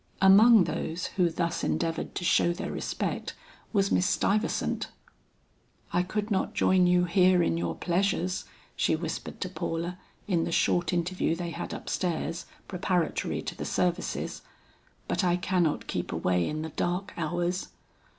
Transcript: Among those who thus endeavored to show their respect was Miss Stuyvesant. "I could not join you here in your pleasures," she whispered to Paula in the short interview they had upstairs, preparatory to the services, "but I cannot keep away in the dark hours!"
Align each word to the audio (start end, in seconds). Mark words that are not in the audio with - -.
Among 0.19 0.63
those 0.63 1.05
who 1.15 1.29
thus 1.29 1.63
endeavored 1.63 2.15
to 2.15 2.23
show 2.23 2.53
their 2.53 2.71
respect 2.71 3.35
was 3.71 3.91
Miss 3.91 4.07
Stuyvesant. 4.07 4.87
"I 5.93 6.01
could 6.01 6.31
not 6.31 6.55
join 6.55 6.87
you 6.87 7.03
here 7.05 7.43
in 7.43 7.55
your 7.55 7.75
pleasures," 7.75 8.45
she 8.75 8.95
whispered 8.95 9.39
to 9.41 9.47
Paula 9.47 9.99
in 10.27 10.43
the 10.43 10.51
short 10.51 10.91
interview 10.91 11.35
they 11.35 11.51
had 11.51 11.71
upstairs, 11.71 12.47
preparatory 12.67 13.43
to 13.43 13.53
the 13.55 13.63
services, 13.63 14.41
"but 15.07 15.23
I 15.23 15.35
cannot 15.37 15.85
keep 15.85 16.11
away 16.11 16.49
in 16.49 16.63
the 16.63 16.69
dark 16.69 17.13
hours!" 17.15 17.67